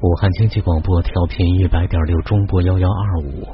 [0.00, 3.48] 武汉经济广播调频一百点六中波幺幺二五。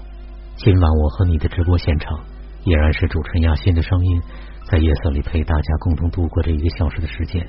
[0.59, 2.21] 今晚我和你的直播现场
[2.65, 4.21] 依然是主持人亚欣的声音，
[4.67, 7.49] 在夜色里陪大家共同度过这一个小时的时间。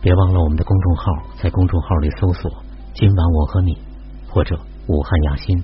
[0.00, 1.04] 别忘了我们的公众号，
[1.42, 2.50] 在公众号里搜索
[2.96, 3.76] “今晚我和你”
[4.32, 4.58] 或者
[4.88, 5.62] “武汉亚欣”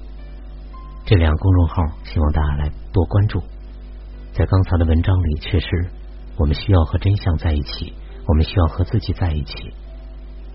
[1.07, 3.43] 这两个公众号，希望大家来多关注。
[4.35, 5.67] 在刚才的文章里，确实
[6.37, 7.95] 我们需要和真相在一起，
[8.27, 9.55] 我们需要和自己在一起。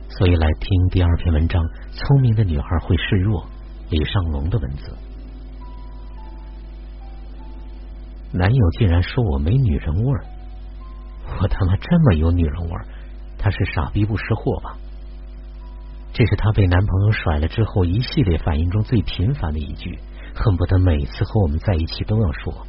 [0.10, 1.62] 所以来听第二篇文章，
[1.94, 3.44] 《聪明的女孩会示弱》，
[3.90, 4.96] 李尚龙的文字。
[8.32, 10.26] 男友竟然说我没女人味儿，
[11.42, 12.86] 我他妈这么有女人味儿，
[13.38, 14.78] 他是傻逼不识货吧？
[16.14, 20.00] 这是他被男朋友甩了之后一系列反应中最频繁的一句，
[20.34, 22.66] 恨不得每次和我们在一起都要说。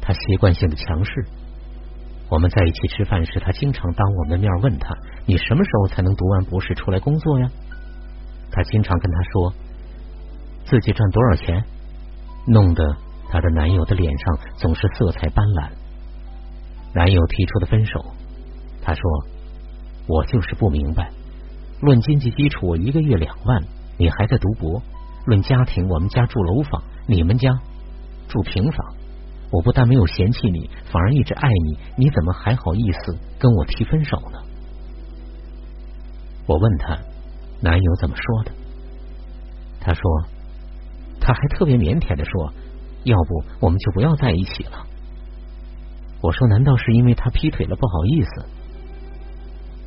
[0.00, 1.26] 他习惯性的强势。
[2.30, 7.50] 我们在一起吃饭时，他经常当我们的面问他：“你什么时候才能读完博士出来工作呀？”
[8.52, 9.52] 他经常跟他说
[10.64, 11.64] ：“自己赚多少钱？”
[12.46, 12.96] 弄得
[13.30, 15.70] 他的男友的脸上总是色彩斑斓。
[16.94, 18.04] 男友提出的分手，
[18.80, 19.02] 他说
[20.06, 21.10] ：“我就是不明白，
[21.80, 23.60] 论经济基础，我一个月两万，
[23.98, 24.80] 你还在读博；
[25.26, 27.50] 论家庭，我们家住楼房，你们家
[28.28, 28.94] 住平房。”
[29.50, 34.38] 我不但没有嫌弃你，反而一直爱你，你怎么还好意思跟我提分手呢？
[36.46, 36.98] 我问他
[37.60, 38.52] 男友怎么说的，
[39.80, 40.02] 他说
[41.20, 42.52] 他还特别腼腆的说，
[43.04, 44.86] 要不我们就不要在一起了。
[46.22, 48.46] 我说难道是因为他劈腿了不好意思？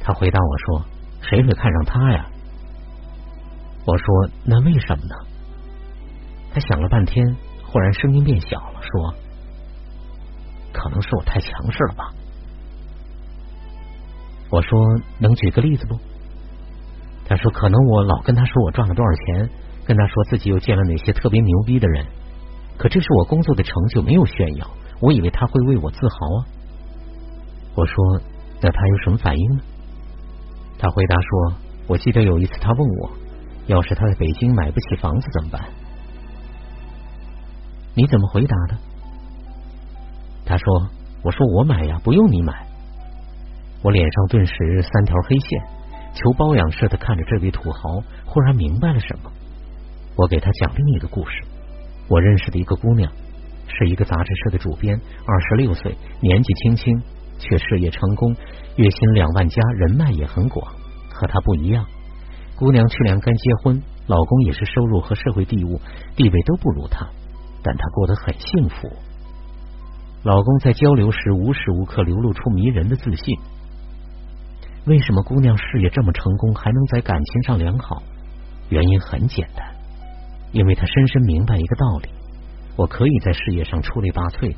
[0.01, 0.85] 他回答我说
[1.21, 2.29] 谁会看上他呀？
[3.85, 4.05] 我说
[4.43, 5.15] 那为什么呢？
[6.53, 9.15] 他想了半天，忽然声音变小了，说。
[10.83, 12.11] 可能是我太强势了吧？
[14.49, 14.77] 我说
[15.17, 15.97] 能举个例子不？
[17.25, 19.49] 他说可能我老跟他说我赚了多少钱，
[19.85, 22.05] 跟他说自己又见了哪些特别牛逼的人，
[22.77, 24.69] 可这是我工作的成就，没有炫耀。
[24.99, 26.39] 我以为他会为我自豪啊。
[27.75, 27.95] 我说
[28.61, 29.63] 那他有什么反应呢？
[30.77, 31.55] 他回答说
[31.87, 33.11] ：“我记得有一次他问我，
[33.67, 35.63] 要是他在北京买不起房子怎么办？
[37.95, 38.77] 你怎么回答的？”
[40.45, 40.89] 他说
[41.23, 42.67] ：“我说我买呀，不用你买。”
[43.83, 45.61] 我脸上顿时三条黑线，
[46.13, 49.31] 求包养似的看着这位土豪，忽然明白了什么。
[50.15, 51.43] 我给他讲另一个故事：
[52.07, 53.11] 我认识的一个姑娘，
[53.67, 57.01] 是一个杂志社的主编，二十六岁，年纪轻轻，
[57.39, 58.35] 却事业成功，
[58.75, 60.73] 月薪两万加，人脉也很广。
[61.11, 61.85] 和她不一样，
[62.55, 65.79] 姑娘去年刚结婚，老公也是收入和社会地位
[66.15, 67.07] 地位都不如她，
[67.63, 68.89] 但她过得很幸福。
[70.23, 73.37] 老公在交流时无时无刻流露出迷人的自信。
[74.85, 78.01] 为什么姑娘事业这么成功还能在感情上良好？
[78.69, 79.75] 原因很简单，
[80.53, 82.09] 因为她深深明白一个道理：
[82.77, 84.55] 我可以在事业上出类拔萃，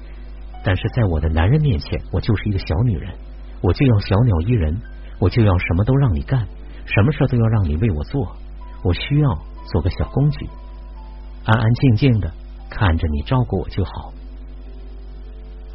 [0.64, 3.12] 但是在我的男人面前，我就是一个小女人，
[3.62, 4.80] 我就要小鸟依人，
[5.20, 6.47] 我就要什么都让你干，
[6.86, 8.36] 什么事都要让你为我做，
[8.84, 9.36] 我需要
[9.72, 10.47] 做个小公举，
[11.44, 12.32] 安安静静的
[12.70, 14.14] 看着你照顾我就好。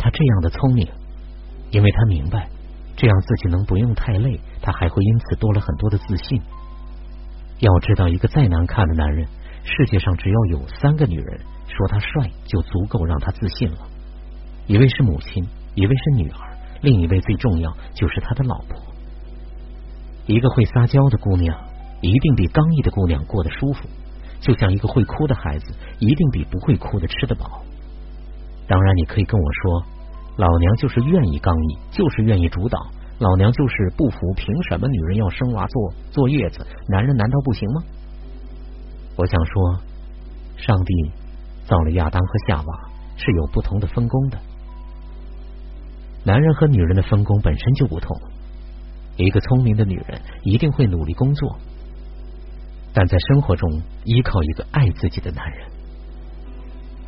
[0.02, 0.88] 他这样的聪明，
[1.70, 2.48] 因为他明白，
[2.96, 6.40] 这样自己能不用太累，他还会因此多了很多的自信。
[7.58, 9.28] 要知道，一个再难看的男人，
[9.62, 13.76] 世界上只要有三个女人说他帅，就足够让他自信了。
[14.66, 18.80] 一位是母亲，一位是女儿，另一位最重要就是他的老婆。
[20.26, 21.54] 一个会撒娇的姑娘，
[22.00, 23.86] 一定比刚毅的姑娘过得舒服。
[24.40, 27.62] 就像一个会哭的孩子，一定比不会哭的吃得饱。
[28.66, 29.84] 当然，你可以跟我说，
[30.40, 32.78] 老娘就是愿意刚毅，就是愿意主导。
[33.18, 37.82] 老娘就是不服，凭什么女人要生娃坐坐月子，男人难道不行吗？
[39.16, 39.80] 我想说，
[40.56, 41.10] 上帝
[41.66, 44.38] 造了亚当和夏娃是有不同的分工的，
[46.24, 48.18] 男人和女人的分工本身就不同。
[49.16, 51.58] 一个聪明的女人一定会努力工作，
[52.94, 53.70] 但在生活中
[54.04, 55.68] 依靠一个爱自己的男人。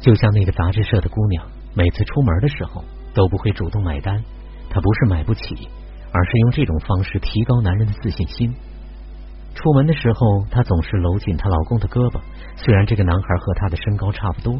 [0.00, 2.84] 就像那个杂志社的姑娘，每次出门的时候
[3.14, 4.23] 都不会主动买单。
[4.70, 5.43] 她不是买不起，
[6.12, 8.55] 而是用这种方式提高男人的自信心。
[9.55, 12.20] 出门的时候，她总是搂紧她老公的胳膊，
[12.56, 14.59] 虽然这个男孩和她的身高差不多。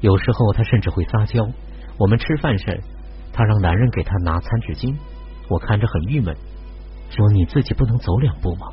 [0.00, 1.46] 有时候她甚至会撒娇。
[1.98, 2.80] 我们吃饭时，
[3.32, 4.96] 她让男人给她拿餐纸巾。
[5.50, 6.34] 我看着很郁闷，
[7.10, 8.68] 说：“你自己不能走两步吗？”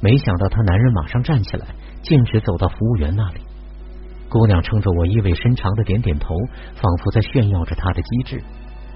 [0.00, 1.66] 没想到她男人马上站起来，
[2.02, 3.40] 径直走到服务员那里。
[4.30, 6.34] 姑娘冲着我意味深长的点点头，
[6.76, 8.42] 仿佛在炫耀着她的机智。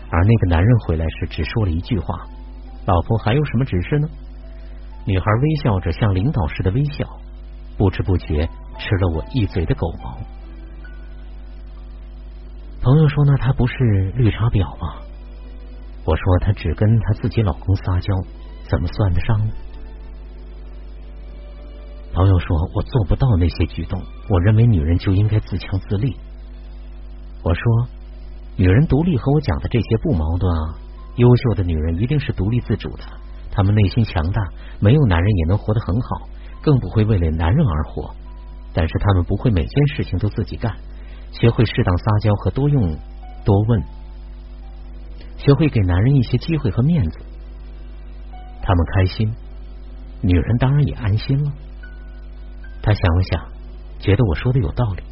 [0.09, 2.07] 而那个男人回来时只说了一句话
[2.87, 4.09] ：“老婆还有什么指示呢？”
[5.05, 7.05] 女孩微笑着，像领导似的微笑，
[7.77, 8.49] 不知不觉
[8.79, 10.17] 吃了我一嘴的狗毛。
[12.81, 15.03] 朋友说呢，她不是绿茶婊吗？
[16.07, 18.15] 我说她只跟她自己老公撒娇，
[18.71, 19.53] 怎么算得上呢？
[22.15, 26.17] 朋友说我做不到那些举动，我认为女人就应该自强自立。
[27.43, 27.63] 我说，
[28.57, 30.79] 女人独立和我讲的这些不矛盾啊。
[31.17, 33.03] 优秀的女人一定是独立自主的，
[33.51, 34.43] 她们内心强大，
[34.79, 36.29] 没有男人也能活得很好，
[36.63, 38.15] 更不会为了男人而活。
[38.73, 40.73] 但是她们不会每件事情都自己干，
[41.33, 42.97] 学会适当撒娇和多用
[43.45, 43.83] 多问，
[45.37, 47.19] 学会给男人一些机会和面子，
[48.63, 49.33] 他们开心，
[50.21, 51.53] 女人当然也安心了。
[52.85, 53.49] 他想了想，
[53.99, 55.03] 觉得我说的有道理，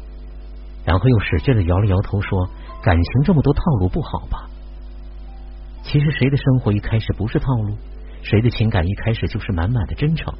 [0.85, 2.47] 然后又使劲的摇了摇头，说
[2.83, 4.47] ：“感情这么多套路不好吧？”
[5.81, 7.75] 其实谁的生活一开始不是套路？
[8.21, 10.31] 谁的情感一开始就是满满的真诚？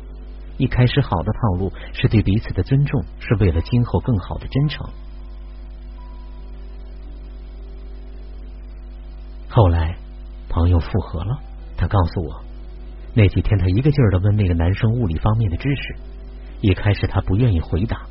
[0.57, 4.87] 一开始好的套路是对彼此的尊重，是为了今后更好的真诚。
[9.49, 9.97] 后来
[10.49, 11.39] 朋友复合了，
[11.75, 12.43] 他告诉我，
[13.15, 15.95] 那几天他一个劲儿的问那个男生物理方面的知识。
[16.63, 18.03] 一开始他不愿意回答，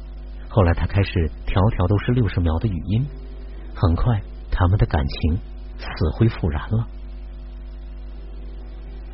[0.51, 3.07] 后来他开始条条都是六十秒的语音。
[3.75, 4.21] 很快，
[4.51, 5.39] 他们的感情
[5.79, 5.89] 死
[6.19, 6.87] 灰复燃了。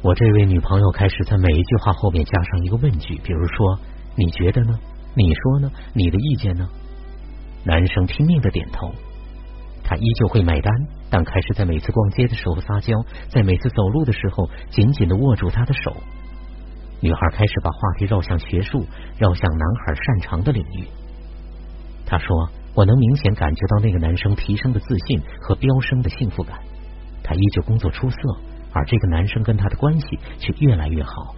[0.02, 3.78] 我这位女朋友开始在每一句话后面加上一个问句，比如说
[4.18, 4.76] ：“你觉得呢？
[5.14, 5.70] 你说呢？
[5.92, 6.68] 你的意见呢？”
[7.62, 8.92] 男生拼命的点头，
[9.84, 10.74] 他依旧会买单，
[11.10, 12.92] 但开始在每次逛街的时候撒娇，
[13.28, 15.96] 在每次走路的时候紧紧的握住他的手。
[17.00, 18.84] 女孩开始把话题绕向学术，
[19.18, 20.86] 绕向男孩擅长的领域。
[22.06, 22.26] 她说
[22.74, 26.58] ：“我能明显感觉到那个男生提升的自信和飙升的幸福感。
[27.22, 28.16] 他依旧工作出色。”
[28.70, 30.06] 而这个男生跟他的关系
[30.38, 31.34] 却越来越好。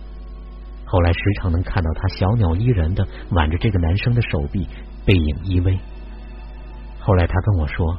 [0.84, 4.68] 后来时常能看到他小鸟依人的挽着这个男生的手臂，
[5.06, 5.78] 背影依偎。
[6.98, 7.96] 后来他跟我说：“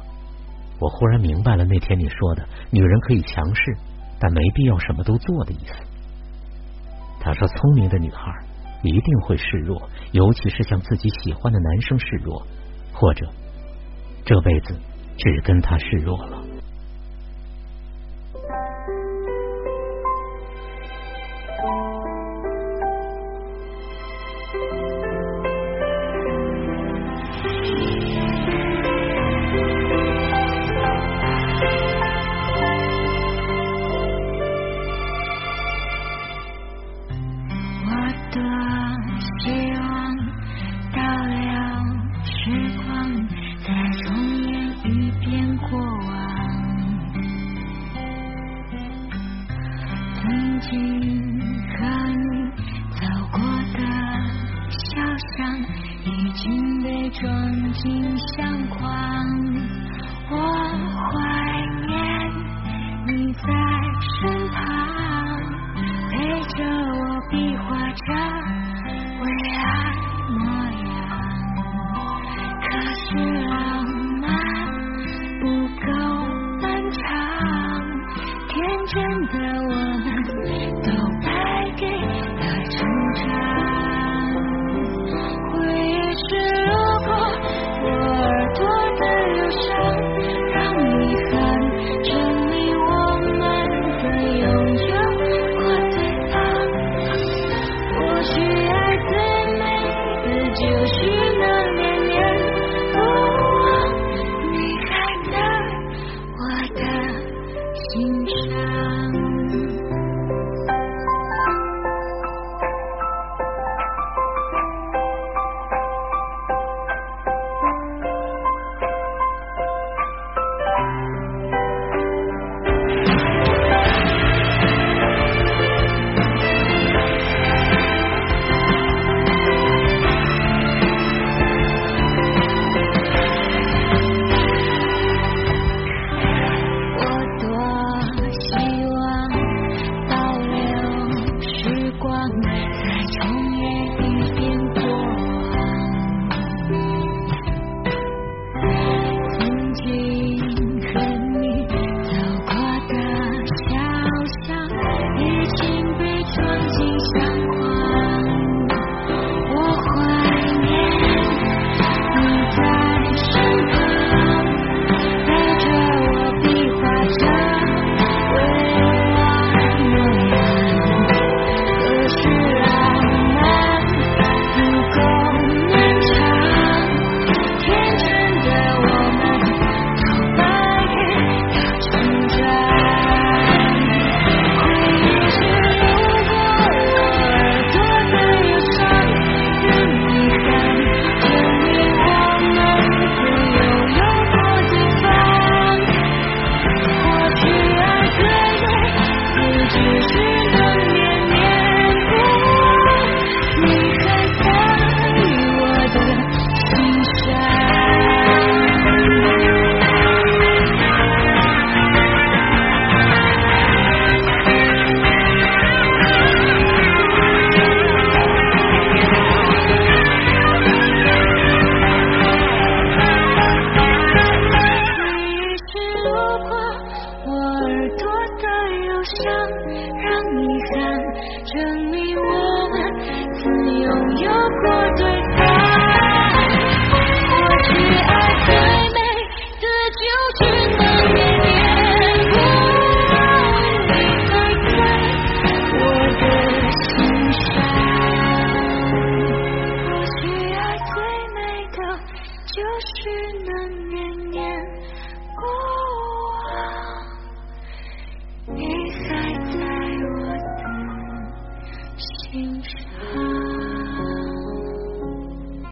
[0.78, 3.76] 我忽然明白了那天你说的女人可以强势，
[4.20, 5.72] 但没必要什么都做的意思。”
[7.24, 8.32] 他说：“聪明的女孩
[8.82, 12.44] 一定会示弱，尤其是向自己喜欢的男生示弱，
[12.92, 13.26] 或者
[14.24, 14.76] 这辈子
[15.16, 16.42] 只跟他示弱了。”
[50.62, 50.70] 经
[51.68, 51.78] 和
[52.14, 52.22] 你
[52.90, 53.00] 走
[53.32, 53.38] 过
[53.74, 53.78] 的
[54.70, 54.80] 小
[55.36, 55.36] 巷
[56.04, 57.82] 已经被装进
[58.18, 58.80] 相框。
[60.30, 60.34] 我
[60.96, 61.10] 怀
[61.86, 61.90] 念
[63.06, 63.42] 你在
[64.20, 64.56] 身旁，
[66.10, 66.12] 陪
[66.42, 67.00] 着我
[67.30, 68.06] 比划着
[69.20, 69.24] 未
[69.58, 69.60] 来
[70.30, 70.38] 模
[70.84, 70.90] 样。
[72.62, 73.51] 可是。